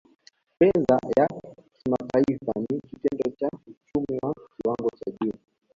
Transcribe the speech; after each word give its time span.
Fedha 0.59 0.99
ya 1.17 1.27
kimataifa 1.73 2.53
ni 2.59 2.79
kitengo 2.79 3.35
cha 3.35 3.47
uchumi 3.67 4.19
wa 4.23 4.35
kiwango 4.57 4.89
cha 4.89 5.11
juu 5.21 5.33